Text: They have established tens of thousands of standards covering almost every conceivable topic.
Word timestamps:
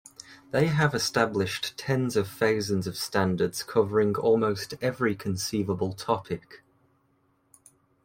They 0.49 0.65
have 0.65 0.95
established 0.95 1.77
tens 1.77 2.17
of 2.17 2.27
thousands 2.27 2.87
of 2.87 2.97
standards 2.97 3.61
covering 3.61 4.15
almost 4.15 4.73
every 4.81 5.13
conceivable 5.15 5.93
topic. 5.93 6.63